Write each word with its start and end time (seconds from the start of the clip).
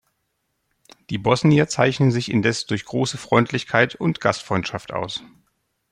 Die 1.11 1.19
Bosnier 1.19 1.67
zeichnen 1.67 2.09
sich 2.11 2.31
indes 2.31 2.65
durch 2.65 2.85
große 2.85 3.19
Freundlichkeit 3.19 3.93
und 3.93 4.19
Gastfreundschaft 4.19 4.91
aus. 4.91 5.21